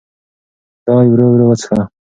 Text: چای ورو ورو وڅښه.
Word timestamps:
چای 0.83 1.07
ورو 1.11 1.25
ورو 1.31 1.45
وڅښه. 1.49 1.79